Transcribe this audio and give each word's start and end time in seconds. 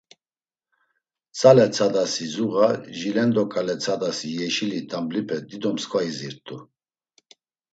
Tzale 1.35 1.65
tsadasi 1.73 2.25
zuğa, 2.33 2.69
jilendo 2.97 3.43
ǩale 3.51 3.75
tsadasi 3.81 4.27
yeşili 4.37 4.79
t̆amlipe 4.89 5.37
dido 5.49 5.71
msǩva 5.75 5.99
izirt̆u. 6.09 6.57